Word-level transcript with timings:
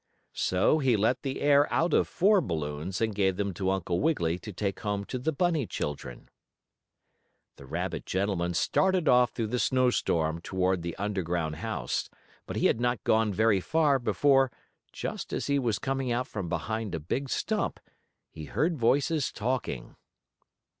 So 0.33 0.79
he 0.79 0.97
let 0.97 1.21
the 1.21 1.41
air 1.41 1.71
out 1.71 1.93
of 1.93 2.07
four 2.07 2.41
balloons 2.41 3.01
and 3.01 3.13
gave 3.13 3.37
them 3.37 3.53
to 3.53 3.69
Uncle 3.69 3.99
Wiggily 4.01 4.39
to 4.39 4.51
take 4.51 4.79
home 4.79 5.05
to 5.05 5.19
the 5.19 5.31
bunny 5.31 5.67
children. 5.67 6.27
The 7.57 7.67
rabbit 7.67 8.07
gentleman 8.07 8.55
started 8.55 9.07
off 9.07 9.29
through 9.29 9.49
the 9.53 9.59
snow 9.59 9.91
storm 9.91 10.41
toward 10.41 10.81
the 10.81 10.95
underground 10.95 11.57
house, 11.57 12.09
but 12.47 12.55
he 12.55 12.65
had 12.65 12.81
not 12.81 13.03
gone 13.03 13.31
very 13.31 13.61
far 13.61 13.99
before, 13.99 14.51
just 14.91 15.33
as 15.33 15.45
he 15.45 15.59
was 15.59 15.77
coming 15.77 16.11
out 16.11 16.25
from 16.25 16.49
behind 16.49 16.95
a 16.95 16.99
big 16.99 17.29
stump, 17.29 17.79
he 18.31 18.45
heard 18.45 18.79
voices 18.79 19.31
talking. 19.31 19.95